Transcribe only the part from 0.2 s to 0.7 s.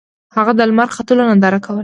هغه د